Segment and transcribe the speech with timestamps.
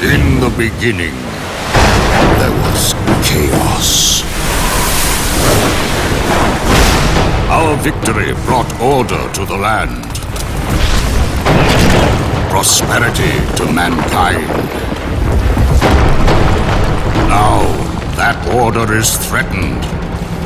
[0.00, 1.12] In the beginning,
[2.38, 2.94] there was
[3.26, 4.22] chaos.
[7.50, 10.04] Our victory brought order to the land,
[12.48, 14.46] prosperity to mankind.
[17.26, 17.66] Now,
[18.14, 19.82] that order is threatened.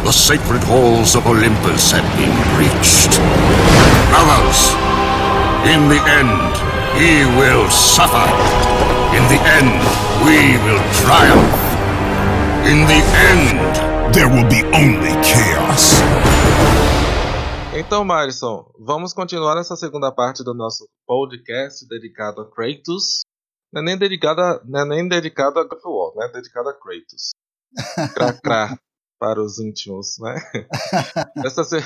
[0.07, 3.21] The sacred halls of Olympus have been breached.
[4.09, 4.73] Brothers,
[5.69, 6.57] in the end,
[6.97, 8.82] he will suffer.
[9.13, 9.73] In the end,
[10.25, 11.63] we will triumph.
[12.65, 16.01] In the end, there will be only chaos.
[17.75, 23.21] Então, Marison, vamos continuar essa segunda parte do nosso podcast dedicado a Kratos.
[23.71, 26.27] Não é nem dedicado a, não é nem dedicado a God of War, né?
[26.31, 27.33] É dedicado a Kratos.
[28.15, 28.79] Cracrá
[29.19, 30.37] para os íntimos, né?
[31.37, 31.77] Nessa, se...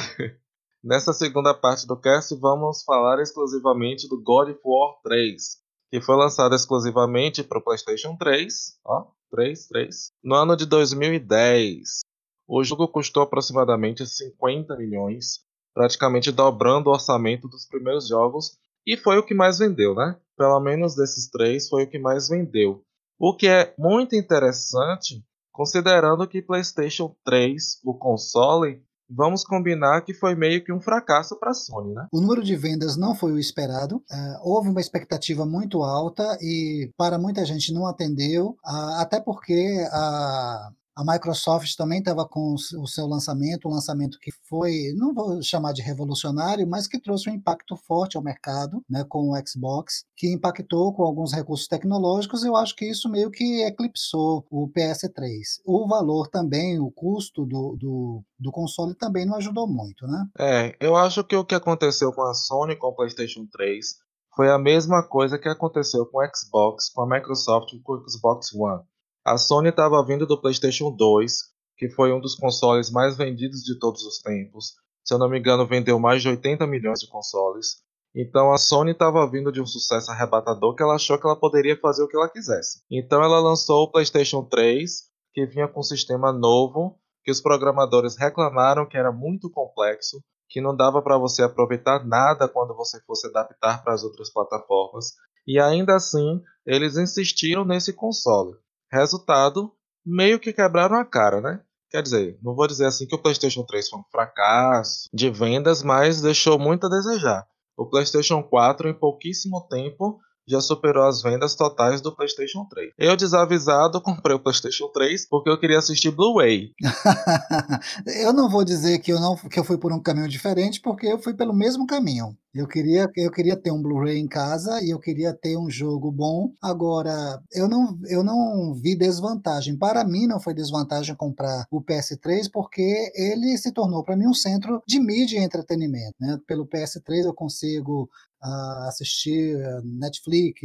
[0.84, 6.16] Nessa segunda parte do cast, vamos falar exclusivamente do God of War 3, que foi
[6.16, 12.00] lançado exclusivamente para o PlayStation 3, ó, 3, 3, no ano de 2010.
[12.48, 19.18] O jogo custou aproximadamente 50 milhões praticamente dobrando o orçamento dos primeiros jogos, e foi
[19.18, 20.18] o que mais vendeu, né?
[20.34, 22.82] Pelo menos desses três foi o que mais vendeu.
[23.18, 30.34] O que é muito interessante, considerando que PlayStation 3, o console, vamos combinar que foi
[30.34, 32.06] meio que um fracasso para a Sony, né?
[32.12, 33.96] O número de vendas não foi o esperado.
[33.96, 38.56] Uh, houve uma expectativa muito alta e para muita gente não atendeu,
[38.98, 44.94] até porque a, a Microsoft também estava com o seu lançamento, um lançamento que foi,
[44.96, 49.30] não vou chamar de revolucionário, mas que trouxe um impacto forte ao mercado, né, com
[49.30, 52.42] o Xbox, que impactou com alguns recursos tecnológicos.
[52.42, 55.60] Eu acho que isso meio que eclipsou o PS3.
[55.66, 60.26] O valor também, o custo do, do, do console também não ajudou muito, né?
[60.38, 63.96] É, eu acho que o que aconteceu com a Sony com o PlayStation 3
[64.34, 68.54] foi a mesma coisa que aconteceu com o Xbox, com a Microsoft com o Xbox
[68.54, 68.82] One
[69.26, 71.32] a Sony estava vindo do PlayStation 2,
[71.76, 74.74] que foi um dos consoles mais vendidos de todos os tempos.
[75.04, 77.82] Se eu não me engano, vendeu mais de 80 milhões de consoles.
[78.14, 81.76] Então a Sony estava vindo de um sucesso arrebatador que ela achou que ela poderia
[81.76, 82.82] fazer o que ela quisesse.
[82.88, 84.92] Então ela lançou o PlayStation 3,
[85.34, 90.60] que vinha com um sistema novo, que os programadores reclamaram que era muito complexo, que
[90.60, 95.06] não dava para você aproveitar nada quando você fosse adaptar para as outras plataformas.
[95.44, 98.54] E ainda assim, eles insistiram nesse console.
[98.90, 99.72] Resultado,
[100.04, 101.60] meio que quebraram a cara, né?
[101.90, 105.82] Quer dizer, não vou dizer assim que o PlayStation 3 foi um fracasso de vendas,
[105.82, 107.46] mas deixou muito a desejar.
[107.76, 112.92] O PlayStation 4, em pouquíssimo tempo, já superou as vendas totais do PlayStation 3.
[112.98, 116.72] Eu, desavisado, comprei o PlayStation 3 porque eu queria assistir Blu-ray.
[118.22, 121.06] eu não vou dizer que eu, não, que eu fui por um caminho diferente, porque
[121.06, 122.36] eu fui pelo mesmo caminho.
[122.54, 126.10] Eu queria, eu queria ter um Blu-ray em casa e eu queria ter um jogo
[126.10, 126.52] bom.
[126.62, 129.76] Agora, eu não, eu não vi desvantagem.
[129.76, 134.32] Para mim, não foi desvantagem comprar o PS3, porque ele se tornou para mim um
[134.32, 136.14] centro de mídia e entretenimento.
[136.18, 136.38] Né?
[136.46, 138.08] Pelo PS3 eu consigo
[138.46, 140.60] uh, assistir Netflix,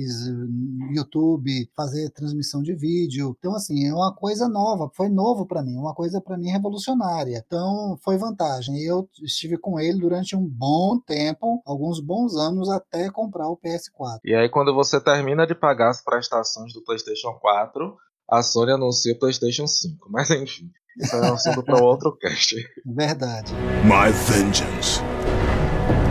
[0.94, 3.36] YouTube, fazer transmissão de vídeo.
[3.40, 7.44] Então, assim, é uma coisa nova, foi novo para mim, uma coisa para mim revolucionária.
[7.46, 8.82] Então, foi vantagem.
[8.84, 14.20] Eu estive com ele durante um bom tempo, alguns bons anos até comprar o PS4.
[14.24, 17.96] E aí quando você termina de pagar as prestações do PlayStation 4,
[18.30, 20.08] a Sony anuncia o PlayStation 5.
[20.10, 22.56] Mas enfim, isso é um assunto para outro cast.
[22.86, 23.54] Verdade.
[23.84, 25.02] My vengeance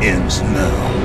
[0.02, 0.99] ends now.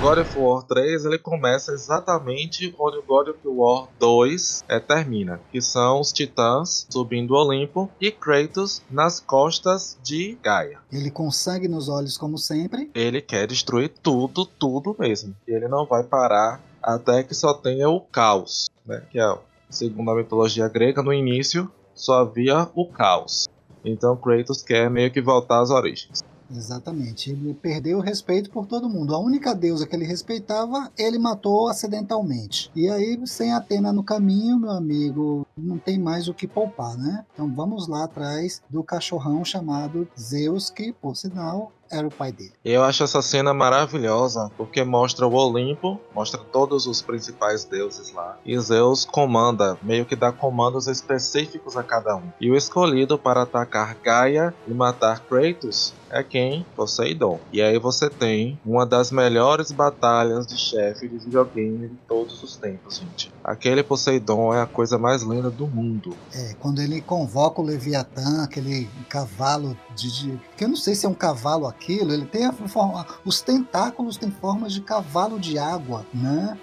[0.00, 5.38] God of War 3 ele começa exatamente onde o God of War 2 é, termina,
[5.52, 10.78] que são os titãs subindo o Olimpo e Kratos nas costas de Gaia.
[10.90, 12.90] Ele consegue nos olhos como sempre.
[12.94, 15.36] Ele quer destruir tudo, tudo mesmo.
[15.46, 19.02] Ele não vai parar até que só tenha o caos, né?
[19.10, 23.46] Que é, segundo a mitologia grega, no início só havia o caos.
[23.84, 26.22] Então Kratos quer meio que voltar às origens.
[26.54, 27.30] Exatamente.
[27.30, 29.14] Ele perdeu o respeito por todo mundo.
[29.14, 32.70] A única deusa que ele respeitava, ele matou acidentalmente.
[32.74, 37.24] E aí, sem Atena no caminho, meu amigo, não tem mais o que poupar, né?
[37.32, 42.52] Então vamos lá atrás do cachorrão chamado Zeus, que, por sinal, era o pai dele.
[42.64, 48.38] Eu acho essa cena maravilhosa, porque mostra o Olimpo, mostra todos os principais deuses lá.
[48.44, 52.30] E Zeus comanda, meio que dá comandos específicos a cada um.
[52.40, 56.66] E o escolhido para atacar Gaia e matar Kratos é quem?
[56.74, 57.38] Poseidon.
[57.52, 62.56] E aí você tem uma das melhores batalhas de chefe de videogame de todos os
[62.56, 63.32] tempos, gente.
[63.44, 66.14] Aquele Poseidon é a coisa mais linda do mundo.
[66.34, 71.06] É, quando ele convoca o Leviatã, aquele cavalo de, de que eu não sei se
[71.06, 75.58] é um cavalo aquilo, ele tem a forma, os tentáculos têm formas de cavalo de
[75.58, 76.58] água, né?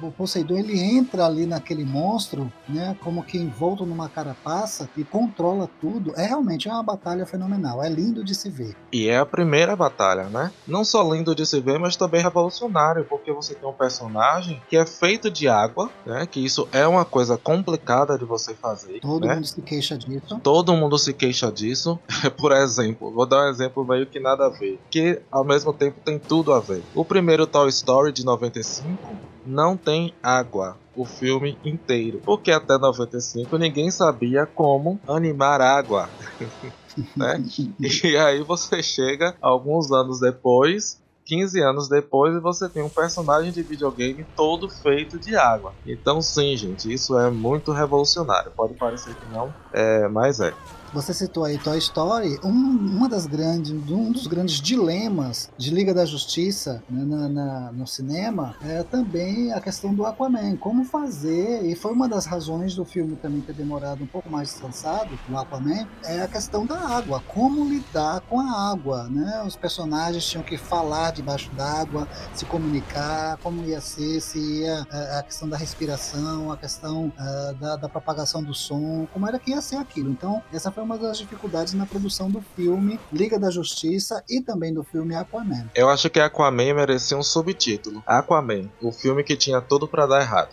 [0.00, 2.96] O Poseidon ele entra ali naquele monstro, né?
[3.02, 6.12] Como que envolto numa carapaça e controla tudo.
[6.16, 8.76] É realmente uma batalha fenomenal, é lindo de se ver.
[8.92, 10.52] E é a primeira batalha, né?
[10.66, 14.76] Não só lindo de se ver, mas também revolucionário, porque você tem um personagem que
[14.76, 16.26] é feito de água, né?
[16.26, 19.00] Que isso é uma coisa complicada de você fazer.
[19.00, 19.34] Todo né?
[19.34, 20.38] mundo se queixa disso.
[20.42, 21.98] Todo mundo se queixa disso.
[22.38, 26.00] Por exemplo, vou dar um exemplo meio que nada a ver, que ao mesmo tempo
[26.04, 26.84] tem tudo a ver.
[26.94, 33.56] O primeiro Toy Story de 95 não tem água o filme inteiro, porque até 95
[33.56, 36.10] ninguém sabia como animar água.
[37.16, 37.42] né?
[38.04, 41.00] E aí você chega alguns anos depois
[41.30, 45.76] 15 anos depois e você tem um personagem de videogame todo feito de água.
[45.86, 48.50] Então, sim, gente, isso é muito revolucionário.
[48.56, 50.58] Pode parecer que não, é, mas é.
[50.92, 55.94] Você citou aí Toy Story, um, uma das grandes, um dos grandes dilemas de Liga
[55.94, 61.64] da Justiça né, na, na, no cinema é também a questão do Aquaman, como fazer,
[61.64, 65.38] e foi uma das razões do filme também ter demorado um pouco mais descansado, o
[65.38, 69.44] Aquaman, é a questão da água, como lidar com a água, né?
[69.46, 75.18] Os personagens tinham que falar debaixo d'água, se comunicar, como ia ser, se ia é,
[75.18, 79.52] a questão da respiração, a questão uh, da, da propagação do som, como era que
[79.52, 80.10] ia ser aquilo.
[80.10, 84.40] Então, essa foi foi uma das dificuldades na produção do filme Liga da Justiça e
[84.40, 85.68] também do filme Aquaman.
[85.74, 88.02] Eu acho que Aquaman merecia um subtítulo.
[88.06, 90.48] Aquaman, o filme que tinha tudo para dar errado.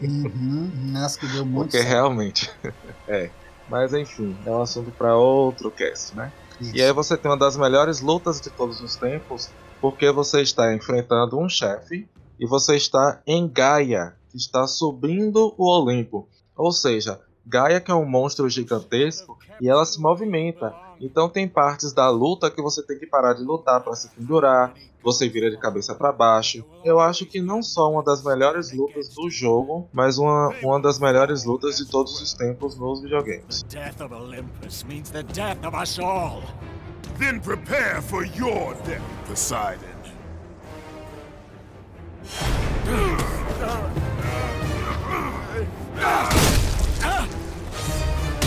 [0.00, 1.90] Uhum, acho que deu muito Porque certo.
[1.90, 2.50] realmente,
[3.06, 3.28] é.
[3.68, 6.32] Mas enfim, é um assunto para outro cast, né?
[6.58, 6.74] Isso.
[6.74, 10.72] E aí você tem uma das melhores lutas de todos os tempos, porque você está
[10.74, 12.08] enfrentando um chefe
[12.40, 16.26] e você está em Gaia, que está subindo o Olimpo.
[16.56, 20.74] Ou seja, Gaia que é um monstro gigantesco e ela se movimenta.
[21.00, 24.74] Então tem partes da luta que você tem que parar de lutar para se pendurar,
[25.02, 26.64] você vira de cabeça para baixo.
[26.84, 30.98] Eu acho que não só uma das melhores lutas do jogo, mas uma, uma das
[30.98, 33.62] melhores lutas de todos os tempos nos videogames.
[33.62, 36.42] The death of Olympus means the death of us all.
[37.18, 39.96] Then prepare for your death, Poseidon.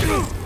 [0.10, 0.39] Move!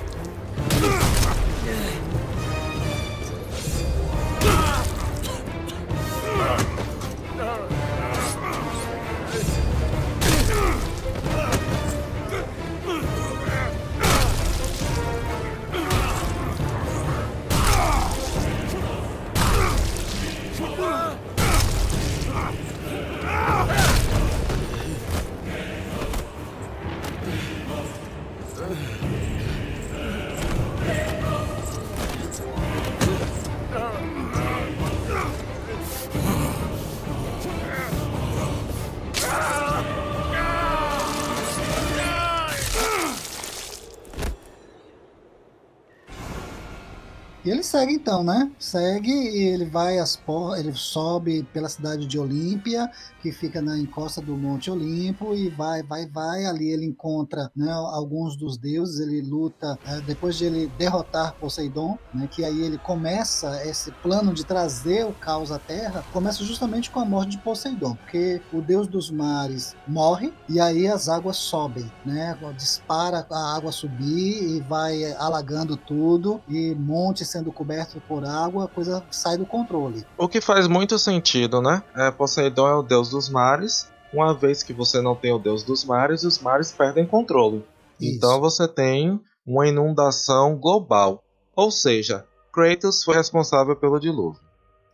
[47.45, 48.49] E ele segue então, né?
[48.57, 50.57] Segue e ele vai às por...
[50.57, 52.89] ele sobe pela cidade de Olímpia,
[53.21, 56.45] que fica na encosta do Monte Olimpo, e vai, vai, vai.
[56.45, 61.97] Ali ele encontra né, alguns dos deuses, ele luta, é, depois de ele derrotar Poseidon,
[62.13, 66.89] né, que aí ele começa esse plano de trazer o caos à Terra, começa justamente
[66.89, 71.37] com a morte de Poseidon, porque o deus dos mares morre e aí as águas
[71.37, 72.37] sobem, né?
[72.57, 78.67] Dispara a água subir e vai alagando tudo, e montes sendo coberto por água, a
[78.67, 80.05] coisa sai do controle.
[80.17, 81.83] O que faz muito sentido, né?
[81.95, 83.89] É, Poseidon é o deus dos mares.
[84.13, 87.65] Uma vez que você não tem o deus dos mares, os mares perdem controle.
[87.99, 88.15] Isso.
[88.15, 91.23] Então você tem uma inundação global.
[91.55, 94.39] Ou seja, Kratos foi responsável pelo dilúvio.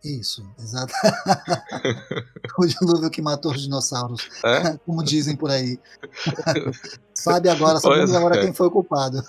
[0.02, 0.94] Isso, exato.
[2.58, 4.78] o dilúvio que matou os dinossauros, É?
[4.86, 5.78] como dizem por aí.
[7.12, 8.42] Sabe agora, sabemos Pois agora é.
[8.44, 9.22] quem foi o culpado.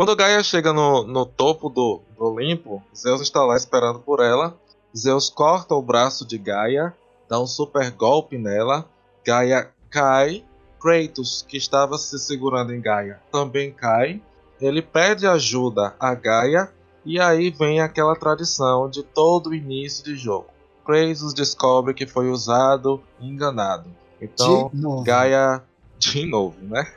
[0.00, 4.58] Quando Gaia chega no, no topo do, do Olimpo, Zeus está lá esperando por ela.
[4.96, 6.94] Zeus corta o braço de Gaia,
[7.28, 8.86] dá um super golpe nela.
[9.22, 10.42] Gaia cai.
[10.80, 14.22] Kratos, que estava se segurando em Gaia, também cai.
[14.58, 16.72] Ele pede ajuda a Gaia.
[17.04, 20.46] E aí vem aquela tradição de todo o início de jogo.
[20.82, 23.90] Kratos descobre que foi usado e enganado.
[24.18, 25.04] Então, de novo.
[25.04, 25.62] Gaia
[25.98, 26.90] de novo, né?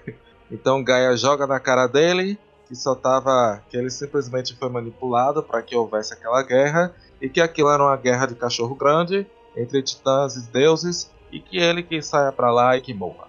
[0.50, 2.40] Então Gaia joga na cara dele
[2.74, 7.40] que só tava que ele simplesmente foi manipulado para que houvesse aquela guerra e que
[7.40, 12.02] aquilo era uma guerra de cachorro grande entre titãs e deuses e que ele que
[12.02, 13.28] saia para lá e que morra.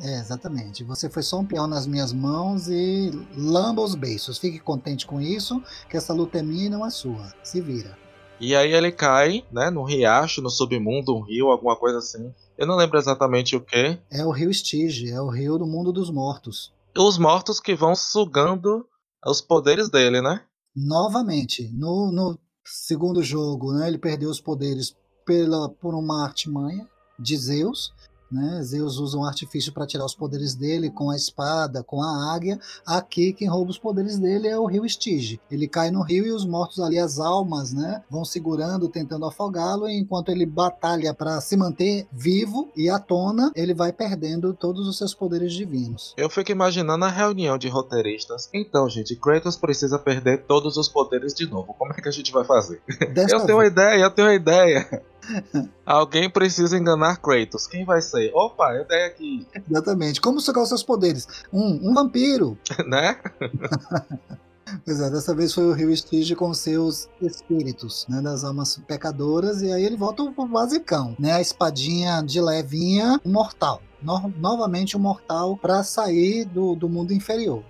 [0.00, 0.82] É, exatamente.
[0.82, 4.38] Você foi só um peão nas minhas mãos e lamba os beiços.
[4.38, 7.32] Fique contente com isso, que essa luta é minha e não é sua.
[7.42, 7.98] Se vira.
[8.40, 12.32] E aí ele cai, né, num riacho, no submundo, um rio, alguma coisa assim.
[12.56, 13.98] Eu não lembro exatamente o que.
[14.10, 16.75] É o rio Stige, é o rio do mundo dos mortos.
[16.98, 18.86] Os mortos que vão sugando
[19.24, 20.44] os poderes dele, né?
[20.74, 26.88] Novamente, no, no segundo jogo, né, ele perdeu os poderes pela, por uma artimanha
[27.18, 27.92] de Zeus.
[28.30, 28.60] Né?
[28.62, 32.58] Zeus usa um artifício para tirar os poderes dele com a espada, com a águia.
[32.84, 35.40] Aqui quem rouba os poderes dele é o rio Estige.
[35.50, 39.88] Ele cai no rio e os mortos ali, as almas, né, vão segurando, tentando afogá-lo,
[39.88, 44.98] enquanto ele batalha para se manter vivo e à tona, ele vai perdendo todos os
[44.98, 46.14] seus poderes divinos.
[46.16, 48.48] Eu fico imaginando a reunião de roteiristas.
[48.52, 51.74] Então, gente, Kratos precisa perder todos os poderes de novo.
[51.74, 52.82] Como é que a gente vai fazer?
[53.12, 55.02] Desta eu tenho uma ideia, eu tenho uma ideia.
[55.84, 57.66] Alguém precisa enganar Kratos.
[57.66, 58.32] Quem vai ser?
[58.34, 60.20] Opa, eu dei aqui, Exatamente.
[60.20, 61.26] Como sugar os seus poderes?
[61.52, 62.58] Um, um vampiro.
[62.86, 63.18] né?
[64.84, 69.62] Pois é, dessa vez foi o Rio Estige com seus espíritos, né, das almas pecadoras,
[69.62, 73.80] e aí ele volta pro basicão, né, a espadinha de levinha, mortal.
[74.02, 77.62] No- novamente um mortal para sair do, do mundo inferior.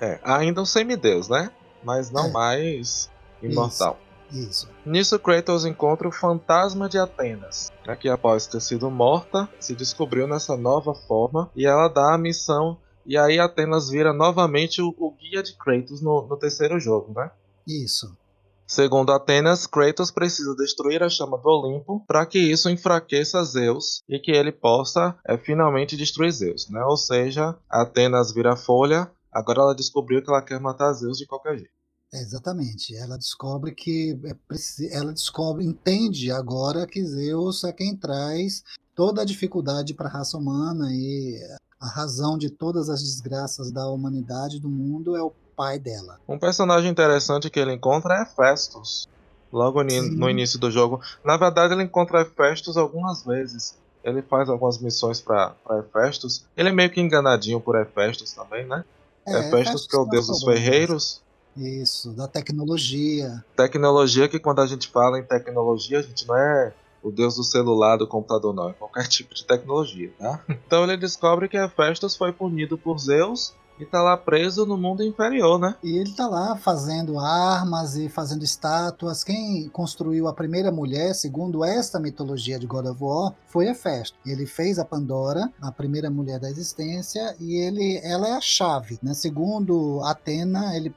[0.00, 1.50] É, ainda um semideus, né?
[1.82, 2.30] Mas não É.
[2.30, 3.10] mais
[3.42, 3.98] imortal.
[4.00, 4.07] Isso.
[4.84, 10.26] Nisso, Kratos encontra o fantasma de Atenas, né, que após ter sido morta, se descobriu
[10.26, 12.78] nessa nova forma e ela dá a missão.
[13.06, 17.30] E aí Atenas vira novamente o, o guia de Kratos no, no terceiro jogo, né?
[17.66, 18.14] Isso.
[18.66, 24.18] Segundo Atenas, Kratos precisa destruir a chama do Olimpo para que isso enfraqueça Zeus e
[24.18, 26.84] que ele possa é, finalmente destruir Zeus, né?
[26.84, 31.56] Ou seja, Atenas vira folha, agora ela descobriu que ela quer matar Zeus de qualquer
[31.56, 31.77] jeito.
[32.12, 32.96] É, exatamente.
[32.96, 39.24] Ela descobre que é ela descobre, entende agora que Zeus é quem traz toda a
[39.24, 41.38] dificuldade para a raça humana e
[41.80, 46.18] a razão de todas as desgraças da humanidade do mundo é o pai dela.
[46.26, 49.06] Um personagem interessante que ele encontra é Festus.
[49.52, 50.10] Logo Sim.
[50.10, 51.00] no início do jogo.
[51.24, 53.76] Na verdade, ele encontra Festus algumas vezes.
[54.04, 56.44] Ele faz algumas missões para Hefestos.
[56.56, 58.84] Ele é meio que enganadinho por Hefestos também, né?
[59.26, 61.22] Hefestos, que é o faz deus dos ferreiros.
[61.58, 63.44] Isso, da tecnologia.
[63.56, 66.72] Tecnologia, que quando a gente fala em tecnologia, a gente não é
[67.02, 68.70] o deus do celular, do computador, não.
[68.70, 70.42] É qualquer tipo de tecnologia, tá?
[70.48, 75.02] Então ele descobre que Hefestos foi punido por Zeus e tá lá preso no mundo
[75.02, 75.74] inferior, né?
[75.82, 79.22] E ele tá lá fazendo armas e fazendo estátuas.
[79.22, 84.16] Quem construiu a primeira mulher, segundo esta mitologia de God of War, foi Hefesto.
[84.26, 88.98] Ele fez a Pandora, a primeira mulher da existência, e ele, ela é a chave.
[89.02, 89.14] Né?
[89.14, 90.92] Segundo Atena, ele,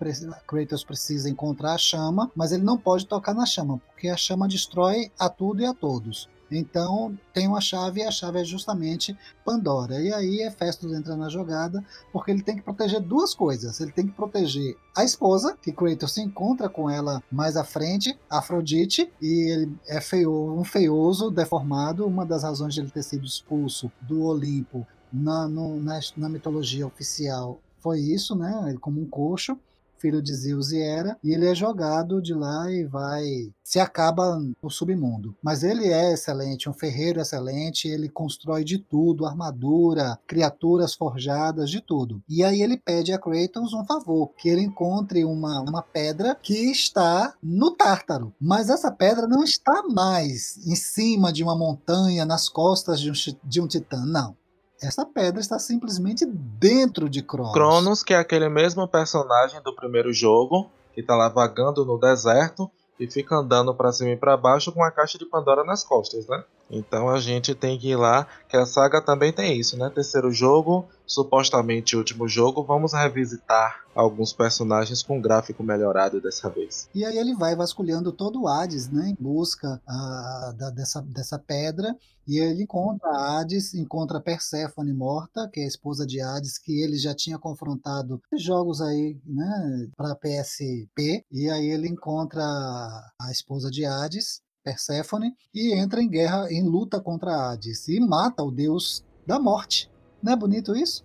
[0.48, 4.48] Kratos precisa encontrar a chama, mas ele não pode tocar na chama, porque a chama
[4.48, 6.30] destrói a tudo e a todos.
[6.52, 10.00] Então tem uma chave e a chave é justamente Pandora.
[10.02, 13.80] E aí Hefestos entra na jogada porque ele tem que proteger duas coisas.
[13.80, 18.18] Ele tem que proteger a esposa, que Kratos se encontra com ela mais à frente,
[18.30, 22.06] Afrodite, e ele é feio, um feioso, deformado.
[22.06, 26.86] Uma das razões de ele ter sido expulso do Olimpo na, no- na, na mitologia
[26.86, 28.66] oficial foi isso, né?
[28.68, 29.58] Ele como um coxo.
[30.02, 33.24] Filho de Zeus e Hera, e ele é jogado de lá e vai.
[33.64, 35.36] se acaba no submundo.
[35.42, 41.80] Mas ele é excelente, um ferreiro excelente, ele constrói de tudo, armadura, criaturas forjadas, de
[41.80, 42.22] tudo.
[42.28, 46.72] E aí ele pede a Kratos um favor, que ele encontre uma, uma pedra que
[46.72, 48.34] está no Tártaro.
[48.42, 53.14] Mas essa pedra não está mais em cima de uma montanha, nas costas de um,
[53.44, 54.36] de um titã, não.
[54.82, 57.54] Essa pedra está simplesmente dentro de Cronos.
[57.54, 62.70] Cronos, que é aquele mesmo personagem do primeiro jogo, que tá lá vagando no deserto
[63.00, 66.28] e fica andando pra cima e pra baixo com a caixa de Pandora nas costas,
[66.28, 66.44] né?
[66.72, 69.90] Então a gente tem que ir lá, que a saga também tem isso, né?
[69.94, 76.88] Terceiro jogo, supostamente último jogo, vamos revisitar alguns personagens com gráfico melhorado dessa vez.
[76.96, 81.38] E aí ele vai vasculhando todo o Hades, né, em busca ah, da- dessa, dessa
[81.38, 81.94] pedra,
[82.26, 86.98] e ele encontra Hades, encontra Perséfone morta, que é a esposa de Hades, que ele
[86.98, 93.86] já tinha confrontado jogos aí, né, para PSP, e aí ele encontra a esposa de
[93.86, 99.40] Hades, Perséfone, e entra em guerra, em luta contra Hades, e mata o deus da
[99.40, 99.90] morte.
[100.22, 101.04] Não é bonito isso?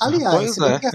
[0.00, 0.78] Aliás, é.
[0.78, 0.88] que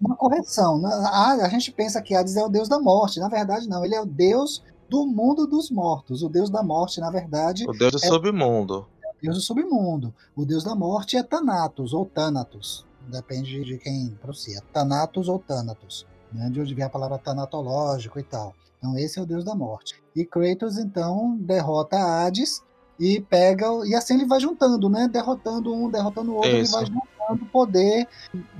[0.00, 0.80] uma correção.
[0.80, 0.88] né?
[0.92, 3.18] A, a gente pensa que Hades é o deus da morte.
[3.18, 3.84] Na verdade, não.
[3.84, 6.22] Ele é o deus do mundo dos mortos.
[6.22, 8.86] O deus da morte, na verdade, O deus do É- submundo.
[9.04, 10.14] é o deus do submundo.
[10.36, 12.86] O deus da morte é Thanatos ou Thanatos.
[13.08, 14.62] Depende de quem pronuncia.
[14.72, 16.06] Thanatos ou Thanatos.
[16.32, 16.48] Né?
[16.50, 18.54] De onde vem a palavra tanatológico e tal.
[18.78, 20.02] Então, esse é o deus da morte.
[20.14, 22.62] E Kratos, então, derrota Hades
[22.98, 23.66] e pega.
[23.86, 25.08] E assim ele vai juntando, né?
[25.08, 26.76] Derrotando um, derrotando o outro, Isso.
[26.76, 28.08] ele vai juntando poder,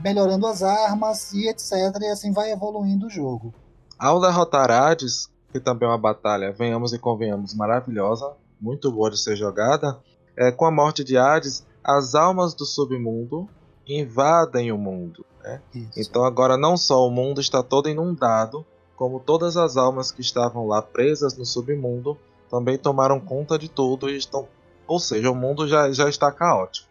[0.02, 1.72] melhorando as armas e etc.
[2.00, 3.52] E assim vai evoluindo o jogo.
[3.98, 9.18] Ao derrotar Hades, que também é uma batalha, venhamos e convenhamos, maravilhosa, muito boa de
[9.18, 9.98] ser jogada.
[10.36, 13.48] É, com a morte de Hades, as almas do submundo
[13.88, 15.24] invadem o mundo.
[15.42, 15.60] Né?
[15.96, 18.64] Então agora não só o mundo está todo inundado,
[18.98, 22.18] como todas as almas que estavam lá presas no submundo
[22.50, 24.48] também tomaram conta de tudo e estão.
[24.88, 26.88] Ou seja, o mundo já, já está caótico.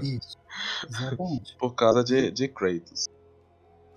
[0.00, 0.38] Isso,
[0.88, 1.54] exatamente.
[1.60, 3.08] Por causa de, de Kratos.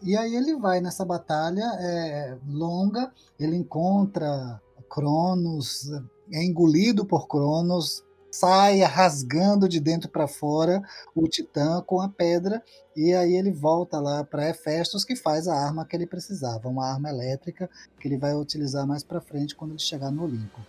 [0.01, 5.89] E aí ele vai nessa batalha é, longa, ele encontra Cronos,
[6.31, 8.03] é engolido por Cronos,
[8.39, 10.81] sai rasgando de dentro para fora
[11.15, 12.61] o Titã com a pedra,
[12.95, 16.87] e aí ele volta lá para Hefestos, que faz a arma que ele precisava, uma
[16.87, 20.59] arma elétrica que ele vai utilizar mais para frente quando ele chegar no Olimpo.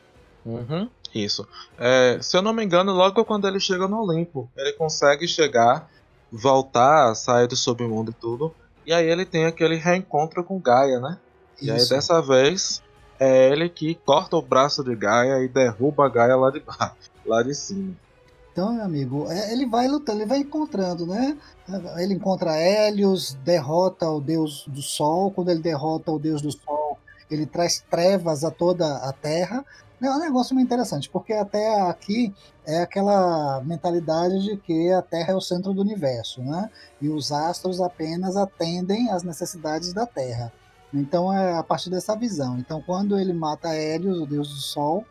[0.45, 1.47] Uhum, isso.
[1.79, 5.91] É, se eu não me engano, logo quando ele chega no Olimpo, ele consegue chegar,
[6.33, 8.55] voltar, sair do submundo e tudo,
[8.87, 11.19] e aí ele tem aquele reencontro com Gaia, né?
[11.57, 11.65] Isso.
[11.67, 12.83] E aí dessa vez
[13.21, 17.11] é ele que corta o braço de Gaia e derruba a Gaia lá de baixo,
[17.29, 17.95] lá de cima.
[18.53, 21.37] Então, meu amigo, é, ele vai lutando, ele vai encontrando, né?
[21.99, 25.31] Ele encontra Hélios, derrota o deus do sol.
[25.31, 26.99] Quando ele derrota o deus do sol,
[27.31, 29.65] ele traz trevas a toda a terra.
[30.01, 32.33] É um negócio muito interessante, porque até aqui
[32.65, 36.71] é aquela mentalidade de que a Terra é o centro do universo, né?
[37.01, 40.53] E os astros apenas atendem às necessidades da Terra.
[40.95, 42.59] Então é a partir dessa visão.
[42.59, 45.05] Então quando ele mata Hélios, o deus do Sol,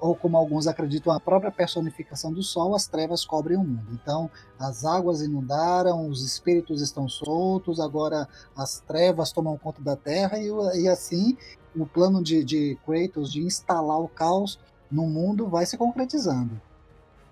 [0.00, 3.88] ou como alguns acreditam, a própria personificação do Sol, as trevas cobrem o mundo.
[3.92, 10.38] Então as águas inundaram, os espíritos estão soltos, agora as trevas tomam conta da Terra
[10.38, 10.48] e,
[10.80, 11.36] e assim
[11.76, 14.58] o plano de, de Kratos de instalar o caos
[14.90, 16.60] no mundo vai se concretizando.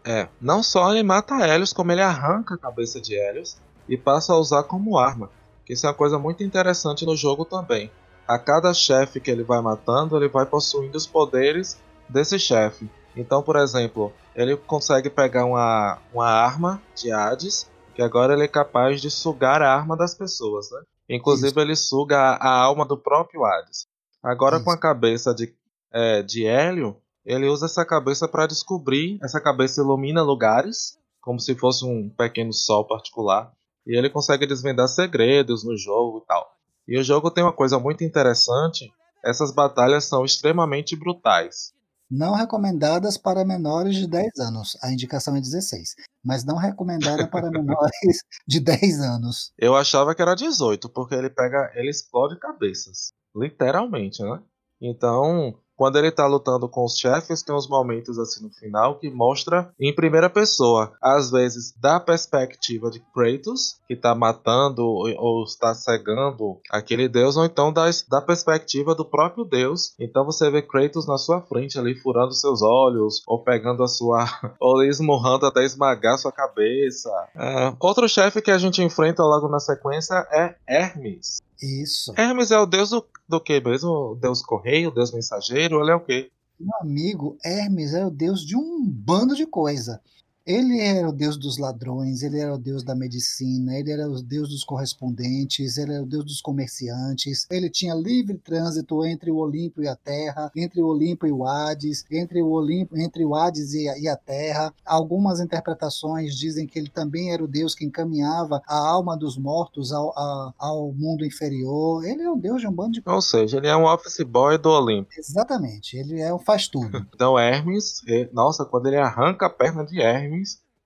[0.05, 3.57] É, não só ele mata Helios, como ele arranca a cabeça de Helios
[3.89, 5.31] e passa a usar como arma.
[5.65, 7.91] Que isso é uma coisa muito interessante no jogo também.
[8.27, 11.77] A cada chefe que ele vai matando, ele vai possuindo os poderes
[12.09, 12.89] desse chefe.
[13.17, 18.49] Então, por exemplo, ele consegue pegar uma, uma arma de Hades, que agora ele é
[18.49, 20.83] capaz de sugar a arma das pessoas, né?
[21.09, 21.61] Inclusive isso.
[21.61, 23.87] ele suga a, a, alma do próprio Hades.
[24.23, 24.65] Agora isso.
[24.65, 25.55] com a cabeça de,
[25.93, 29.19] é, de Hélio, ele usa essa cabeça para descobrir.
[29.23, 33.51] Essa cabeça ilumina lugares, como se fosse um pequeno sol particular.
[33.87, 36.53] E ele consegue desvendar segredos no jogo e tal.
[36.87, 38.93] E o jogo tem uma coisa muito interessante:
[39.25, 41.73] essas batalhas são extremamente brutais.
[42.11, 44.79] Não recomendadas para menores de 10 anos.
[44.83, 45.97] A indicação é 16.
[46.25, 49.53] Mas não recomendada para menores de 10 anos.
[49.59, 51.73] Eu achava que era 18, porque ele pega.
[51.75, 53.13] ele explode cabeças.
[53.35, 54.41] Literalmente, né?
[54.81, 59.11] Então, quando ele tá lutando com os chefes, tem uns momentos assim no final que
[59.11, 65.75] mostra em primeira pessoa, às vezes da perspectiva de Kratos, que tá matando ou está
[65.75, 69.95] cegando aquele deus, ou então das, da perspectiva do próprio deus.
[70.01, 74.25] Então você vê Kratos na sua frente ali, furando seus olhos, ou pegando a sua.
[74.61, 77.11] ou esmurrando até esmagar sua cabeça.
[77.35, 81.39] É, outro chefe que a gente enfrenta logo na sequência é Hermes.
[81.63, 82.13] Isso.
[82.17, 83.91] Hermes é o deus do, do que mesmo?
[83.91, 86.31] O deus correio, o deus mensageiro, ele é o quê?
[86.59, 90.01] Meu amigo, Hermes é o deus de um bando de coisa.
[90.47, 94.23] Ele era o deus dos ladrões, ele era o deus da medicina, ele era o
[94.23, 97.49] deus dos correspondentes, ele era o deus dos comerciantes.
[97.51, 101.45] Ele tinha livre trânsito entre o Olimpo e a Terra, entre o Olimpo e o
[101.45, 104.73] Hades, entre o Olimpo, entre o Hades e a, e a Terra.
[104.85, 109.93] Algumas interpretações dizem que ele também era o deus que encaminhava a alma dos mortos
[109.93, 112.05] ao, a, ao mundo inferior.
[112.05, 114.57] Ele é o deus de um bando de Ou seja, ele é um office boy
[114.59, 115.09] do Olimpo.
[115.19, 117.05] Exatamente, ele é o faz tudo.
[117.13, 118.01] então Hermes,
[118.33, 120.36] nossa, quando ele arranca a perna de Hermes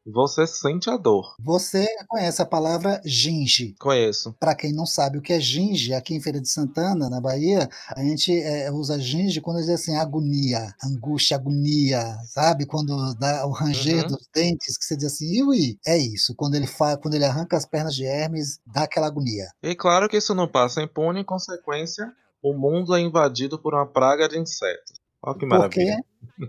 [0.07, 1.35] você sente a dor.
[1.39, 3.75] Você conhece a palavra ginge?
[3.79, 4.35] Conheço.
[4.41, 7.69] Para quem não sabe o que é ginge, aqui em Feira de Santana, na Bahia,
[7.95, 12.67] a gente é, usa ginge quando diz assim agonia, angústia, agonia, sabe?
[12.67, 14.09] Quando dá o ranger uhum.
[14.09, 16.35] dos dentes, que você diz assim, ui, é isso.
[16.35, 16.97] Quando ele fa...
[16.97, 19.49] quando ele arranca as pernas de Hermes, dá aquela agonia.
[19.63, 22.11] E claro que isso não passa impune, em consequência,
[22.43, 24.99] o mundo é invadido por uma praga de insetos.
[25.23, 25.97] Olha que maravilha.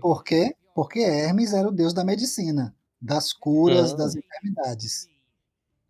[0.00, 0.56] Por quê?
[0.74, 5.08] Porque Hermes era o deus da medicina, das curas, das enfermidades.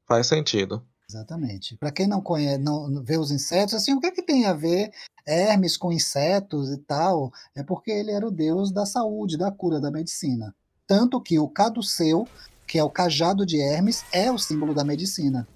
[0.08, 0.82] Faz sentido.
[1.08, 1.76] Exatamente.
[1.76, 4.54] Para quem não conhece, não vê os insetos, assim, o que é que tem a
[4.54, 4.90] ver
[5.26, 7.30] Hermes com insetos e tal?
[7.54, 10.54] É porque ele era o deus da saúde, da cura, da medicina.
[10.86, 12.26] Tanto que o caduceu,
[12.66, 15.46] que é o cajado de Hermes, é o símbolo da medicina.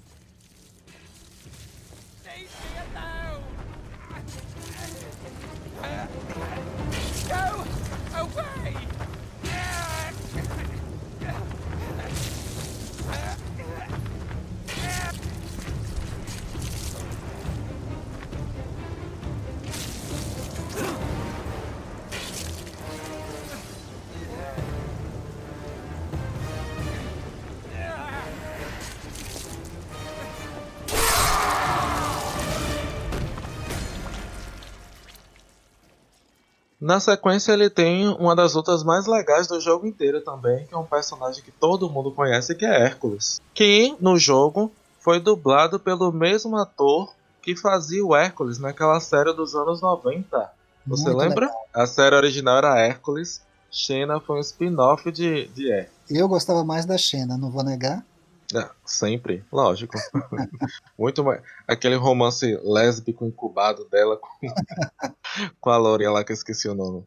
[36.87, 40.79] Na sequência, ele tem uma das lutas mais legais do jogo inteiro também, que é
[40.79, 43.41] um personagem que todo mundo conhece, que é Hércules.
[43.53, 44.71] Que no jogo
[45.01, 50.49] foi dublado pelo mesmo ator que fazia o Hércules naquela série dos anos 90.
[50.87, 51.47] Você Muito lembra?
[51.47, 51.67] legal.
[51.75, 55.91] A série original era Hércules, Xena foi um spin-off de, de Hércules.
[56.09, 58.07] Eu gostava mais da Xena, não vou negar.
[58.55, 59.97] Ah, sempre, lógico.
[60.99, 61.43] Muito mais.
[61.67, 64.29] Aquele romance lésbico incubado dela com,
[65.61, 67.05] com a Loria lá que eu esqueci o nome.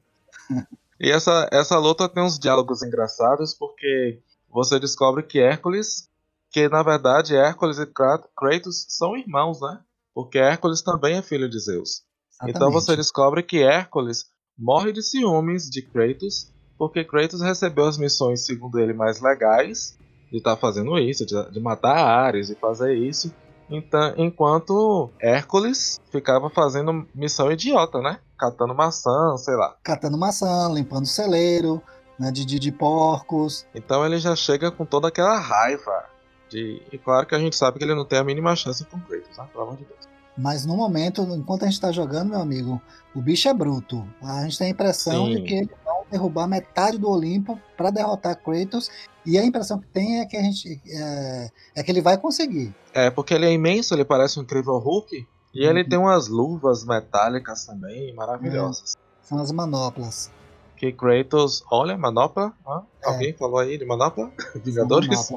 [0.99, 6.10] E essa, essa luta tem uns diálogos engraçados porque você descobre que Hércules,
[6.52, 9.80] que na verdade Hércules e Krat- Kratos são irmãos, né?
[10.13, 12.04] Porque Hércules também é filho de Zeus.
[12.43, 12.97] Então você Exatamente.
[12.97, 14.25] descobre que Hércules
[14.58, 19.97] morre de ciúmes de Kratos, porque Kratos recebeu as missões, segundo ele, mais legais
[20.32, 23.34] de estar fazendo isso, de, de matar Ares e fazer isso.
[23.70, 28.20] Então, enquanto Hércules ficava fazendo missão idiota, né?
[28.38, 29.76] Catando maçã, sei lá.
[29.84, 31.82] Catando maçã, limpando celeiro,
[32.18, 33.65] né, de, de, de porcos.
[33.74, 36.06] Então ele já chega com toda aquela raiva.
[36.50, 36.82] De...
[36.92, 39.38] E claro que a gente sabe que ele não tem a mínima chance com Kratos,
[39.38, 39.48] né?
[39.52, 40.00] Pelo amor de Deus.
[40.36, 42.82] Mas no momento, enquanto a gente tá jogando, meu amigo,
[43.13, 44.08] o bicho é bruto.
[44.24, 45.36] A gente tem a impressão Sim.
[45.36, 48.89] de que eles vão derrubar metade do Olimpo para derrotar Kratos.
[49.26, 52.74] E a impressão que tem é que a gente é, é que ele vai conseguir.
[52.93, 55.28] É, porque ele é imenso, ele parece um incrível Hulk.
[55.54, 55.89] E ele Uhum.
[55.89, 58.95] tem umas luvas metálicas também maravilhosas.
[59.24, 60.30] São as manoplas.
[60.78, 61.63] Que Kratos.
[61.72, 62.54] Olha, manopla?
[62.65, 62.84] Hã?
[63.04, 63.08] É.
[63.10, 64.32] Alguém falou aí de manopla?
[64.63, 65.30] Vingadores?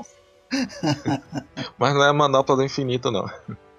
[1.79, 3.27] Mas não é a manopla do infinito, não.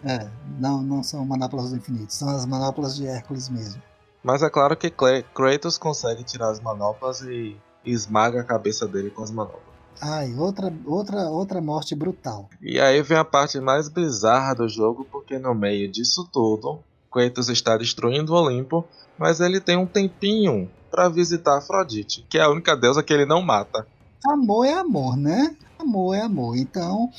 [0.03, 0.27] É,
[0.59, 3.81] não, não são manoplas do infinito, são as manoplas de Hércules mesmo.
[4.23, 9.21] Mas é claro que Kratos consegue tirar as manoplas e esmaga a cabeça dele com
[9.21, 9.73] as manoplas.
[10.01, 12.49] Ai, outra, outra, outra morte brutal.
[12.61, 16.79] E aí vem a parte mais bizarra do jogo, porque no meio disso tudo,
[17.11, 18.85] Kratos está destruindo o Olimpo,
[19.17, 23.25] mas ele tem um tempinho para visitar Afrodite, que é a única deusa que ele
[23.25, 23.85] não mata.
[24.25, 25.55] Amor é amor, né?
[25.83, 26.57] Amor é amor.
[26.57, 27.09] Então,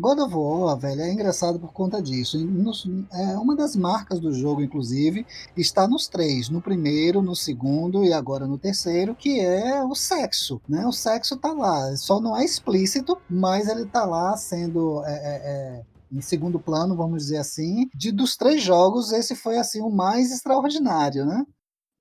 [0.00, 2.38] God of War, velho, é engraçado por conta disso.
[2.38, 5.26] Nos- é uma das marcas do jogo, inclusive,
[5.56, 10.60] está nos três: no primeiro, no segundo e agora no terceiro, que é o sexo.
[10.68, 10.86] Né?
[10.86, 11.94] O sexo tá lá.
[11.96, 15.02] Só não é explícito, mas ele tá lá sendo.
[15.04, 15.36] é, é,
[15.82, 19.90] é, em segundo plano, vamos dizer assim, de dos três jogos, esse foi assim o
[19.90, 21.44] mais extraordinário, né?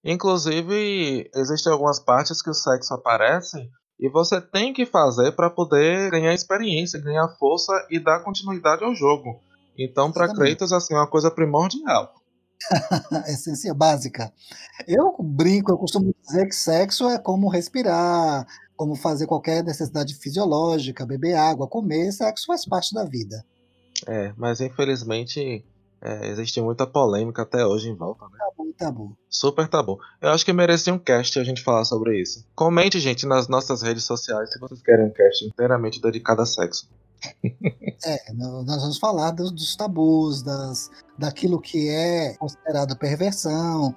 [0.03, 3.67] Inclusive, existem algumas partes que o sexo aparece
[3.99, 8.93] e você tem que fazer para poder ganhar experiência, ganhar força e dar continuidade ao
[8.93, 9.41] jogo.
[9.77, 10.33] Então, para.
[10.33, 12.13] Kratos, assim, é uma coisa primordial.
[13.27, 14.31] essência básica.
[14.87, 21.05] Eu brinco, eu costumo dizer que sexo é como respirar, como fazer qualquer necessidade fisiológica,
[21.05, 23.45] beber água, comer, sexo faz parte da vida.
[24.07, 25.65] É, mas infelizmente
[26.05, 28.37] é, existe muita polêmica até hoje em volta, né?
[28.37, 29.17] Tabu, tabu.
[29.27, 29.99] Super tabu.
[30.21, 32.45] Eu acho que merecia um cast a gente falar sobre isso.
[32.53, 36.87] Comente, gente, nas nossas redes sociais se vocês querem um cast inteiramente dedicado a sexo.
[38.05, 43.95] É, nós vamos falar dos, dos tabus, das, daquilo que é considerado perversão,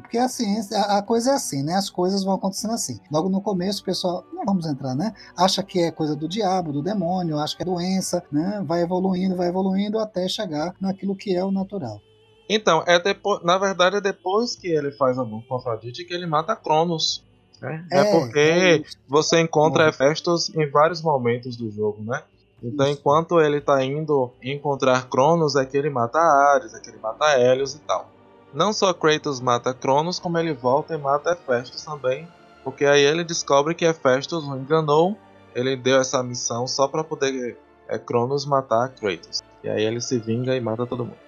[0.00, 1.74] porque a ciência, a, a coisa é assim, né?
[1.74, 2.98] As coisas vão acontecendo assim.
[3.10, 5.14] Logo no começo, o pessoal, não vamos entrar, né?
[5.36, 8.62] Acha que é coisa do diabo, do demônio, acha que é doença, né?
[8.66, 12.00] Vai evoluindo, vai evoluindo até chegar naquilo que é o natural.
[12.48, 16.26] Então, é depois, na verdade é depois que ele faz amor com Afrodite que ele
[16.26, 17.22] mata Cronos.
[17.60, 17.84] Né?
[17.90, 19.88] É, porque é você encontra.
[19.88, 22.22] Hefestos em vários momentos do jogo, né?
[22.62, 22.98] Então, Isso.
[22.98, 27.26] enquanto ele tá indo encontrar Cronos, é que ele mata Ares, é que ele mata
[27.32, 28.08] Hélios e tal.
[28.52, 32.26] Não só Kratos mata Cronos, como ele volta e mata Hefestos também,
[32.64, 35.16] porque aí ele descobre que Hefestos o enganou,
[35.54, 39.40] ele deu essa missão só pra poder é, Cronos matar Kratos.
[39.62, 41.18] E aí ele se vinga e mata todo mundo.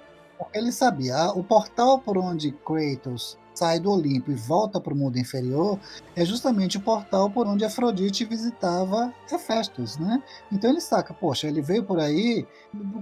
[0.55, 4.97] Ele sabia, ah, o portal por onde Kratos sai do Olimpo e volta para o
[4.97, 5.79] mundo inferior
[6.17, 10.23] é justamente o portal por onde Afrodite visitava Hefestos, né?
[10.51, 12.47] Então ele saca, poxa, ele veio por aí,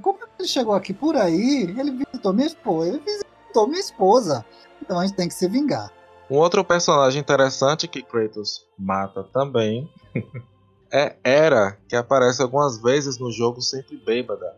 [0.03, 1.63] como que ele chegou aqui por aí?
[1.63, 4.45] Ele visitou minha esposa, ele visitou minha esposa.
[4.83, 5.93] Então a gente tem que se vingar.
[6.31, 9.91] Um outro personagem interessante que Kratos mata também
[10.93, 14.57] é Hera, que aparece algumas vezes no jogo sempre bêbada.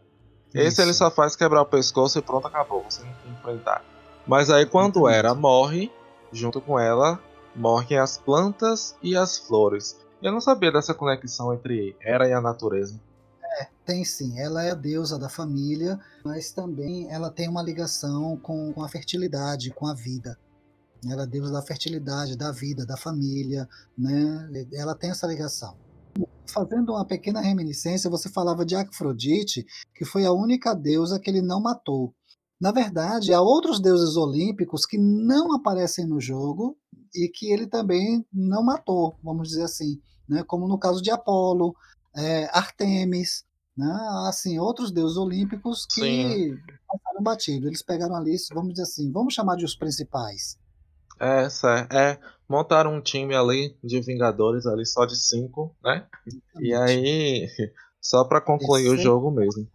[0.53, 0.99] Esse ele Isso.
[0.99, 2.85] só faz quebrar o pescoço e pronto, acabou.
[2.89, 3.85] Você não tem que enfrentar.
[4.27, 5.09] Mas aí quando.
[5.09, 5.91] Hera morre,
[6.33, 7.21] junto com ela,
[7.55, 9.99] morrem as plantas e as flores.
[10.23, 13.01] Eu não sabia dessa conexão entre Hera e a natureza.
[13.85, 18.73] Tem sim, ela é a deusa da família, mas também ela tem uma ligação com,
[18.73, 20.39] com a fertilidade, com a vida.
[21.05, 24.49] Ela é a deusa da fertilidade, da vida, da família, né?
[24.73, 25.77] Ela tem essa ligação.
[26.47, 31.41] Fazendo uma pequena reminiscência, você falava de Afrodite, que foi a única deusa que ele
[31.41, 32.15] não matou.
[32.61, 36.77] Na verdade, há outros deuses olímpicos que não aparecem no jogo,
[37.15, 40.45] e que ele também não matou, vamos dizer assim, né?
[40.45, 41.75] como no caso de Apolo,
[42.17, 43.45] é, Artemis,
[43.77, 43.93] né?
[44.29, 46.59] assim, outros deuses olímpicos que Sim.
[46.87, 47.67] passaram batido.
[47.67, 50.59] Eles pegaram ali, vamos dizer assim, vamos chamar de os principais.
[51.19, 51.95] É, certo.
[51.95, 52.19] É,
[52.49, 56.07] montaram um time ali de Vingadores ali só de cinco, né?
[56.61, 57.47] E aí,
[58.01, 59.69] só pra concluir o jogo mesmo.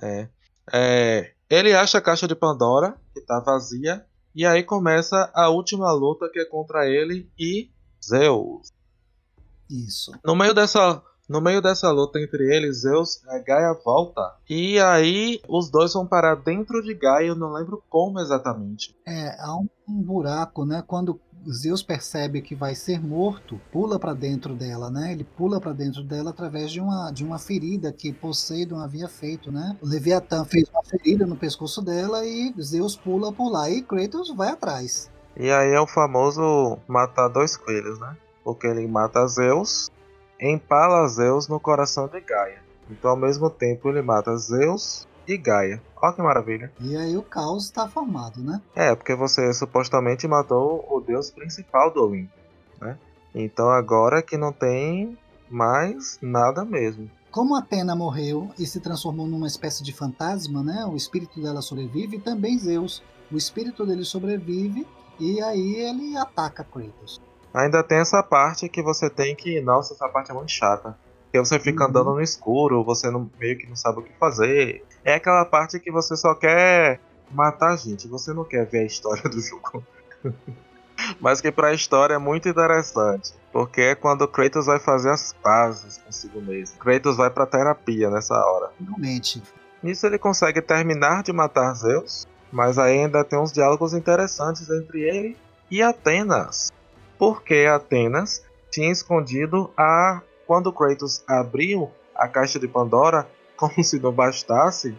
[0.00, 0.28] É.
[0.72, 5.90] É, ele acha a caixa de Pandora, que tá vazia, e aí começa a última
[5.92, 7.68] luta que é contra ele e
[8.02, 8.72] Zeus.
[9.68, 10.12] Isso.
[10.24, 14.36] No meio dessa, no meio dessa luta entre eles, Zeus, a Gaia volta.
[14.48, 18.96] E aí os dois vão parar dentro de Gaia, eu não lembro como exatamente.
[19.04, 19.68] É, há um
[20.02, 20.84] buraco, né?
[20.86, 25.12] Quando Zeus percebe que vai ser morto, pula para dentro dela, né?
[25.12, 29.50] Ele pula para dentro dela através de uma, de uma ferida que Poseidon havia feito,
[29.50, 29.76] né?
[29.80, 34.34] O Leviatã fez uma ferida no pescoço dela e Zeus pula por lá e Kratos
[34.34, 35.10] vai atrás.
[35.36, 38.16] E aí é o famoso matar dois coelhos, né?
[38.44, 39.90] Porque ele mata Zeus,
[40.40, 42.62] empala Zeus no coração de Gaia.
[42.90, 45.82] Então ao mesmo tempo ele mata Zeus e Gaia.
[46.00, 46.72] Olha que maravilha.
[46.80, 48.60] E aí o caos está formado, né?
[48.74, 52.32] É, porque você supostamente matou o deus principal do Olimpo,
[52.80, 52.98] né?
[53.34, 55.16] Então agora que não tem
[55.48, 57.10] mais nada mesmo.
[57.30, 60.84] Como Atena morreu e se transformou numa espécie de fantasma, né?
[60.84, 63.02] O espírito dela sobrevive e também Zeus.
[63.30, 64.86] O espírito dele sobrevive
[65.18, 67.20] e aí ele ataca Kratos.
[67.52, 69.60] Ainda tem essa parte que você tem que.
[69.60, 70.96] Nossa, essa parte é muito chata.
[71.30, 71.90] Porque você fica Uhum.
[71.90, 74.84] andando no escuro, você não, meio que não sabe o que fazer.
[75.04, 76.98] É aquela parte que você só quer
[77.30, 79.84] matar a gente, você não quer ver a história do jogo.
[81.20, 83.32] Mas que pra história é muito interessante.
[83.52, 86.78] Porque é quando Kratos vai fazer as pazes consigo mesmo.
[86.78, 88.70] Kratos vai pra terapia nessa hora.
[88.76, 89.42] Finalmente.
[89.82, 95.36] Nisso ele consegue terminar de matar Zeus, mas ainda tem uns diálogos interessantes entre ele
[95.70, 96.70] e Atenas.
[97.18, 100.20] Porque Atenas tinha escondido a.
[100.50, 103.24] Quando Kratos abriu a caixa de Pandora,
[103.56, 104.98] como se não bastasse,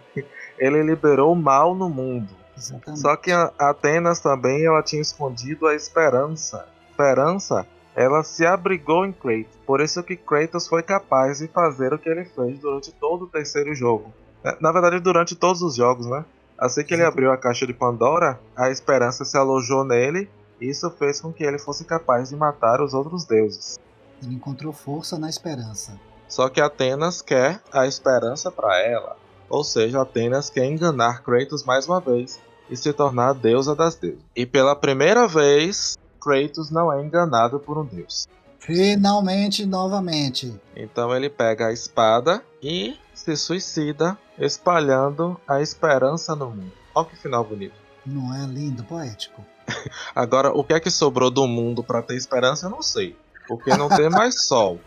[0.57, 2.33] ele liberou o mal no mundo.
[2.57, 3.01] Exatamente.
[3.01, 6.65] Só que Atenas também ela tinha escondido a esperança.
[6.89, 9.59] Esperança, ela se abrigou em Kratos.
[9.65, 13.27] Por isso que Kratos foi capaz de fazer o que ele fez durante todo o
[13.27, 14.13] terceiro jogo.
[14.45, 16.23] É, Na verdade, durante todos os jogos, né?
[16.57, 20.29] Assim que ele abriu a caixa de Pandora, a esperança se alojou nele.
[20.61, 23.77] E isso fez com que ele fosse capaz de matar os outros deuses.
[24.21, 25.99] Ele encontrou força na esperança.
[26.27, 29.17] Só que Atenas quer a esperança para ela.
[29.49, 33.95] Ou seja, Atenas quer enganar Kratos mais uma vez e se tornar a deusa das
[33.95, 34.23] deusas.
[34.35, 38.27] E pela primeira vez, Kratos não é enganado por um deus.
[38.59, 40.53] Finalmente, novamente.
[40.75, 46.71] Então ele pega a espada e se suicida, espalhando a esperança no mundo.
[46.93, 47.75] Olha que final bonito.
[48.05, 49.43] Não é lindo, poético?
[50.15, 53.17] Agora, o que é que sobrou do mundo para ter esperança, eu não sei.
[53.51, 54.79] Porque não tem mais sol.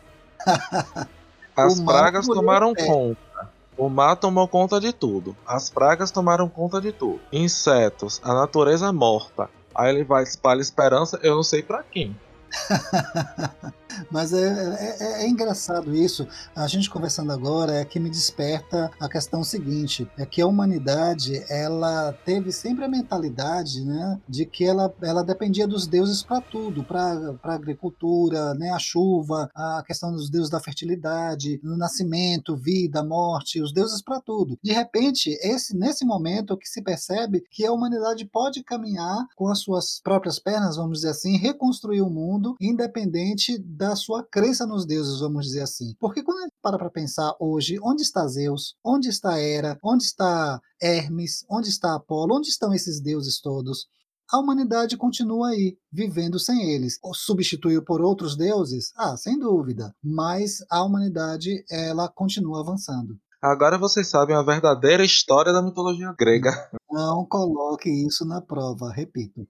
[1.55, 3.51] As pragas tomaram conta.
[3.77, 5.37] O mar tomou conta de tudo.
[5.47, 7.21] As pragas tomaram conta de tudo.
[7.31, 9.51] Insetos, a natureza morta.
[9.75, 12.17] Aí ele vai espalhar esperança, eu não sei pra quem.
[14.11, 16.27] Mas é, é- é engraçado isso.
[16.55, 21.45] A gente conversando agora é que me desperta a questão seguinte: é que a humanidade
[21.49, 26.83] ela teve sempre a mentalidade, né, de que ela, ela dependia dos deuses para tudo,
[26.85, 33.03] para a agricultura, né, a chuva, a questão dos deuses da fertilidade, no nascimento, vida,
[33.03, 34.59] morte, os deuses para tudo.
[34.63, 39.61] De repente, esse nesse momento que se percebe que a humanidade pode caminhar com as
[39.61, 45.21] suas próprias pernas, vamos dizer assim, reconstruir o mundo independente da sua crença nos deuses,
[45.21, 45.95] vamos dizer assim.
[45.99, 48.75] Porque quando a gente para para pensar hoje, onde está Zeus?
[48.85, 49.79] Onde está Hera?
[49.83, 51.45] Onde está Hermes?
[51.51, 52.37] Onde está Apolo?
[52.37, 53.87] Onde estão esses deuses todos?
[54.33, 56.99] A humanidade continua aí, vivendo sem eles.
[57.03, 58.93] Ou Substituiu por outros deuses?
[58.97, 59.95] Ah, sem dúvida.
[60.03, 63.19] Mas a humanidade, ela continua avançando.
[63.41, 66.51] Agora vocês sabem a verdadeira história da mitologia grega.
[66.91, 69.47] Não coloque isso na prova, repito.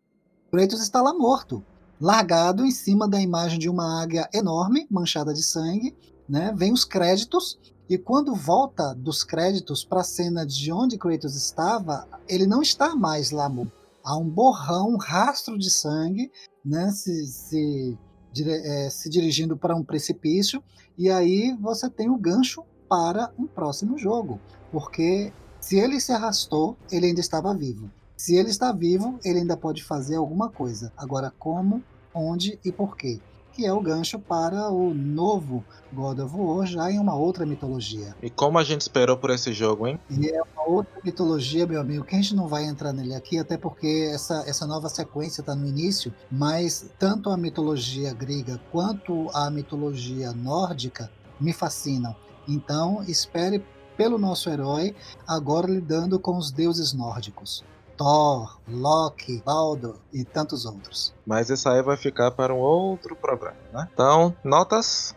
[0.50, 1.64] Kratos está lá morto,
[2.04, 5.96] largado em cima da imagem de uma águia enorme, manchada de sangue.
[6.28, 6.52] Né?
[6.54, 12.06] Vem os créditos, e quando volta dos créditos para a cena de onde Kratos estava,
[12.28, 13.50] ele não está mais lá.
[14.04, 16.30] Há um borrão, um rastro de sangue,
[16.62, 16.90] né?
[16.90, 17.98] se, se,
[18.38, 20.62] eh, se dirigindo para um precipício,
[20.98, 24.38] e aí você tem o gancho para um próximo jogo,
[24.70, 27.90] porque se ele se arrastou, ele ainda estava vivo.
[28.14, 30.92] Se ele está vivo, ele ainda pode fazer alguma coisa.
[30.96, 31.82] Agora, como,
[32.14, 33.20] onde e por quê?
[33.54, 38.14] que é o gancho para o novo God of War, já em uma outra mitologia.
[38.20, 39.98] E como a gente esperou por esse jogo, hein?
[40.10, 43.38] E é uma outra mitologia, meu amigo, que a gente não vai entrar nele aqui,
[43.38, 49.30] até porque essa, essa nova sequência está no início, mas tanto a mitologia grega quanto
[49.32, 51.08] a mitologia nórdica
[51.40, 52.14] me fascinam.
[52.48, 53.64] Então, espere
[53.96, 57.64] pelo nosso herói, agora lidando com os deuses nórdicos.
[57.96, 61.12] Thor, Loki, Baldur e tantos outros.
[61.26, 63.88] Mas isso aí vai ficar para um outro programa, né?
[63.92, 65.14] Então, notas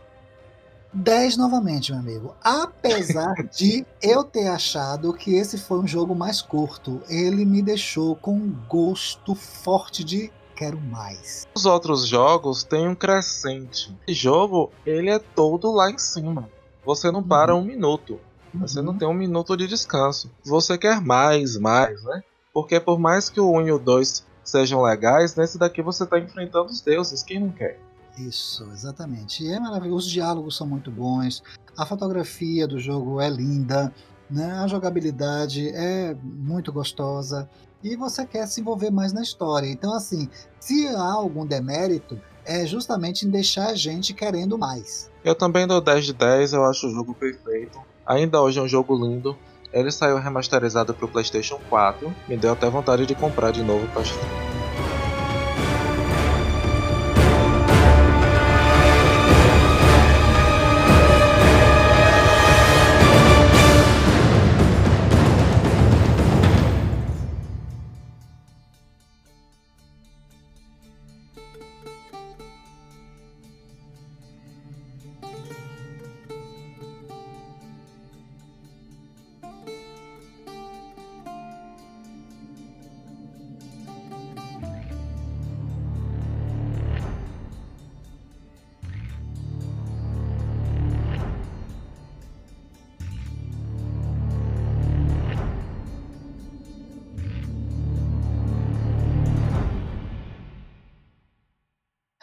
[0.93, 2.35] 10 novamente, meu amigo.
[2.43, 8.15] Apesar de eu ter achado que esse foi um jogo mais curto, ele me deixou
[8.15, 11.43] com um gosto forte de quero mais.
[11.55, 13.95] Os outros jogos têm um crescente.
[14.07, 16.49] Esse jogo, ele é todo lá em cima.
[16.83, 17.61] Você não para Uhum.
[17.61, 18.19] um minuto.
[18.55, 18.97] Você não Uhum.
[18.97, 20.31] tem um minuto de descanso.
[20.45, 22.23] Você quer mais, mais, né?
[22.57, 26.17] Porque por mais que o 1 e o 2 sejam legais, nesse daqui você está
[26.17, 27.21] enfrentando os deuses.
[27.21, 27.79] Quem não quer?
[28.17, 29.43] Isso, exatamente.
[29.43, 30.07] E é maravilhoso.
[30.07, 31.43] Os diálogos são muito bons.
[31.77, 33.93] A fotografia do jogo é linda.
[34.27, 34.53] Né?
[34.53, 37.47] A jogabilidade é muito gostosa.
[37.83, 39.67] E você quer se envolver mais na história.
[39.67, 40.27] Então, assim,
[40.59, 45.11] se há algum demérito, é justamente em deixar a gente querendo mais.
[45.23, 47.79] Eu também dou 10 de 10, eu acho o jogo perfeito.
[48.03, 49.37] Ainda hoje é um jogo lindo.
[49.77, 52.11] Ele saiu remasterizado para o PlayStation 4.
[52.27, 54.01] Me deu até vontade de comprar de novo para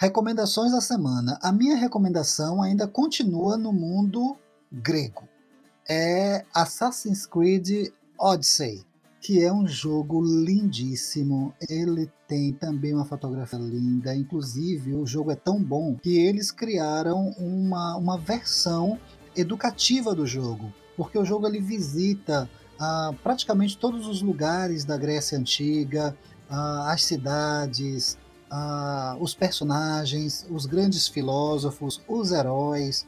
[0.04, 1.38] Recomendações da semana.
[1.40, 4.36] A minha recomendação ainda continua no mundo
[4.70, 5.26] grego.
[5.88, 8.84] É Assassin's Creed Odyssey,
[9.18, 11.54] que é um jogo lindíssimo.
[11.70, 14.14] Ele tem também uma fotografia linda.
[14.14, 19.00] Inclusive, o jogo é tão bom que eles criaram uma, uma versão
[19.34, 22.46] educativa do jogo, porque o jogo ele visita
[22.78, 26.14] ah, praticamente todos os lugares da Grécia Antiga,
[26.50, 28.18] ah, as cidades,
[29.20, 33.06] os personagens, os grandes filósofos, os heróis,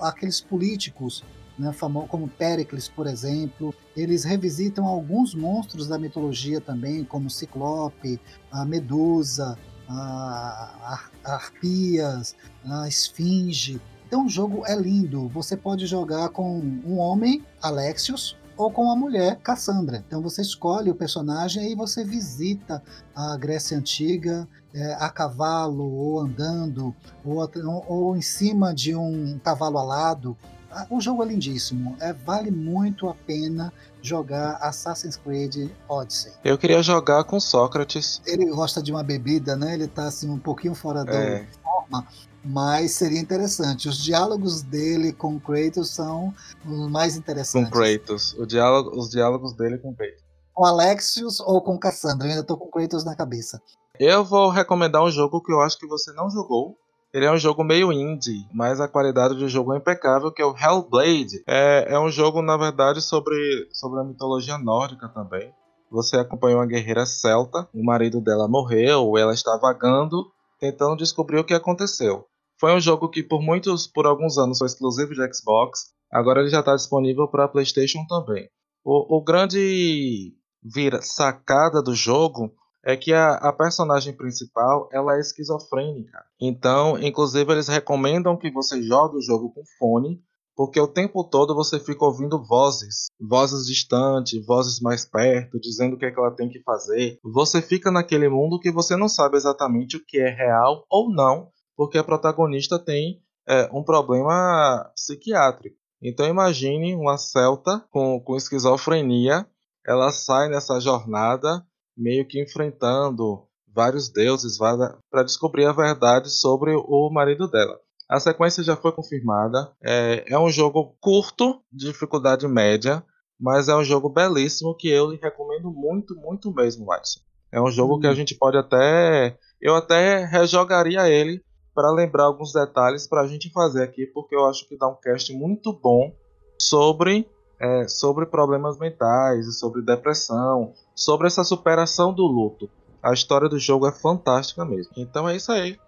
[0.00, 1.22] aqueles políticos,
[1.58, 1.74] né,
[2.08, 3.74] como Péricles, por exemplo.
[3.96, 12.88] Eles revisitam alguns monstros da mitologia também, como Ciclope, a Medusa, a Ar- Arpias, a
[12.88, 13.80] Esfinge.
[14.06, 15.28] Então o jogo é lindo.
[15.28, 20.04] Você pode jogar com um homem, Alexios, ou com a mulher, Cassandra.
[20.06, 22.82] Então você escolhe o personagem e você visita
[23.14, 27.48] a Grécia Antiga, é, a cavalo, ou andando, ou,
[27.88, 30.36] ou em cima de um cavalo alado.
[30.70, 31.96] Ah, O jogo é lindíssimo.
[32.00, 36.32] É, vale muito a pena jogar Assassin's Creed Odyssey.
[36.44, 38.22] Eu queria jogar com Sócrates.
[38.24, 39.74] Ele gosta de uma bebida, né?
[39.74, 41.46] Ele tá assim um pouquinho fora da É.
[41.60, 42.06] forma,
[42.44, 43.88] mas seria interessante.
[43.88, 46.32] Os diálogos dele com Kratos são
[46.64, 47.70] os mais Com interessantes.
[47.72, 48.32] Kratos.
[48.38, 50.22] O diálogo, os diálogos dele com Kratos.
[50.54, 52.28] Com Alexios ou com Cassandra?
[52.28, 53.60] Eu ainda tô com Kratos na cabeça.
[54.02, 56.74] Eu vou recomendar um jogo que eu acho que você não jogou.
[57.12, 60.44] Ele é um jogo meio indie, mas a qualidade do jogo é impecável, que é
[60.46, 61.42] o Hellblade.
[61.46, 63.36] É, é um jogo, na verdade, sobre,
[63.70, 65.52] sobre a mitologia nórdica também.
[65.90, 71.44] Você acompanha uma guerreira celta, o marido dela morreu, ela está vagando, tentando descobrir o
[71.44, 72.24] que aconteceu.
[72.58, 75.90] Foi um jogo que por muitos, por alguns anos, foi exclusivo de Xbox.
[76.10, 78.48] Agora ele já está disponível para PlayStation também.
[78.82, 80.32] O, o grande
[80.62, 82.50] vira sacada do jogo
[82.84, 86.24] é que a, a personagem principal ela é esquizofrênica.
[86.40, 90.22] Então, inclusive, eles recomendam que você jogue o jogo com fone,
[90.56, 95.98] porque o tempo todo você fica ouvindo vozes, vozes distantes, vozes mais perto, dizendo o
[95.98, 97.18] que, é que ela tem que fazer.
[97.22, 101.48] Você fica naquele mundo que você não sabe exatamente o que é real ou não,
[101.76, 105.76] porque a protagonista tem é, um problema psiquiátrico.
[106.02, 109.46] Então imagine uma celta com, com esquizofrenia,
[109.86, 111.64] ela sai nessa jornada
[112.00, 117.78] meio que enfrentando vários deuses para descobrir a verdade sobre o marido dela.
[118.08, 119.70] A sequência já foi confirmada.
[119.84, 123.04] É, é um jogo curto, de dificuldade média,
[123.38, 127.20] mas é um jogo belíssimo que eu lhe recomendo muito, muito mesmo, Watson.
[127.52, 128.00] É um jogo Hum.
[128.00, 129.36] que a gente pode até.
[129.60, 131.40] Eu até rejogaria ele
[131.74, 134.96] para lembrar alguns detalhes para a gente fazer aqui, porque eu acho que dá um
[134.96, 136.12] cast muito bom
[136.58, 137.28] sobre,
[137.60, 142.70] é, sobre problemas mentais sobre depressão, sobre essa superação do luto.
[143.02, 144.92] A história do jogo é fantástica mesmo.
[144.96, 145.78] Então é isso aí.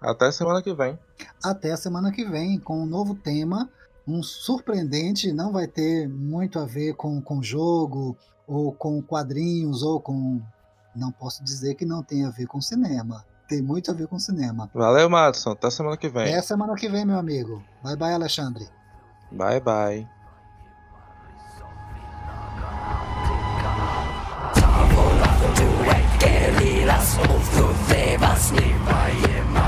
[0.00, 0.98] Até semana que vem.
[1.44, 3.68] Até a semana que vem com um novo tema,
[4.08, 8.16] um surpreendente, não vai ter muito a ver com o jogo,
[8.46, 10.40] ou com quadrinhos, ou com.
[10.96, 13.24] Não posso dizer que não tem a ver com cinema.
[13.48, 14.70] Tem muito a ver com cinema.
[14.74, 15.50] Valeu, Madison.
[15.50, 16.28] Até semana que vem.
[16.28, 17.62] Até semana que vem, meu amigo.
[17.82, 18.66] Bye bye, Alexandre.
[19.30, 20.19] Bye bye.
[27.28, 28.74] Pozdrów, was nie
[29.54, 29.59] ma